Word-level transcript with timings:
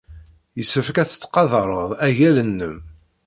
Yessefk 0.57 0.95
ad 0.97 1.07
tettqadared 1.09 1.91
agal-nnem. 2.07 2.75